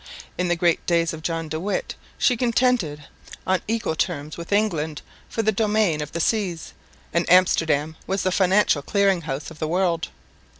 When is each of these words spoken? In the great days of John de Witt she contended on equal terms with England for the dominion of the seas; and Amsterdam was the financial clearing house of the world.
In 0.35 0.47
the 0.47 0.55
great 0.55 0.83
days 0.87 1.13
of 1.13 1.21
John 1.21 1.47
de 1.47 1.59
Witt 1.59 1.93
she 2.17 2.35
contended 2.35 3.05
on 3.45 3.61
equal 3.67 3.95
terms 3.95 4.35
with 4.35 4.51
England 4.51 5.03
for 5.29 5.43
the 5.43 5.51
dominion 5.51 6.01
of 6.01 6.11
the 6.13 6.19
seas; 6.19 6.73
and 7.13 7.29
Amsterdam 7.31 7.95
was 8.07 8.23
the 8.23 8.31
financial 8.31 8.81
clearing 8.81 9.21
house 9.21 9.51
of 9.51 9.59
the 9.59 9.67
world. 9.67 10.07